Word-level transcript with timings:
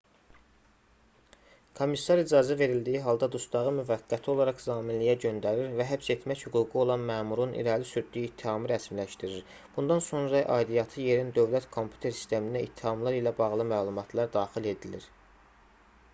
komissar 1.79 2.19
icazə 2.21 2.55
verildiyi 2.61 3.01
halda 3.07 3.27
dustağı 3.35 3.73
müvəqqəti 3.79 4.29
olaraq 4.33 4.61
zaminliyə 4.63 5.13
göndərir 5.25 5.75
və 5.81 5.85
həbs 5.89 6.07
etmək 6.15 6.41
hüququ 6.47 6.73
olan 6.85 7.05
məmurun 7.09 7.53
irəli 7.63 7.87
sürdüyü 7.89 8.25
ittihamı 8.29 8.71
rəsmiləşdirir 8.73 9.53
bundan 9.75 10.01
sonra 10.07 10.41
aidiyyatı 10.57 11.05
yerin 11.09 11.31
dövlət 11.37 11.67
kompüter 11.77 12.15
sisteminə 12.21 12.63
ittihamlar 12.69 13.19
ilə 13.21 13.35
bağlı 13.43 13.69
məlumatlar 13.75 14.33
daxil 14.39 14.71
edilir 14.73 15.07